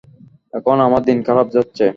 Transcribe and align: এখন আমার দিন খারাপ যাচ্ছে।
এখন 0.53 0.77
আমার 0.79 1.01
দিন 1.03 1.17
খারাপ 1.23 1.47
যাচ্ছে। 1.55 1.85